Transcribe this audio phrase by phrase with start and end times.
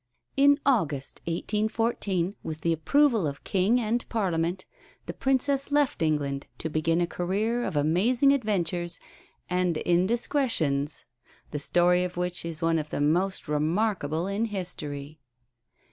[0.35, 4.65] In August, 1814, with the approval of King and Parliament,
[5.05, 8.99] the Princess left England to begin a career of amazing adventures
[9.47, 11.05] and indiscrétions,
[11.51, 15.19] the story of which is one of the most remarkable in history.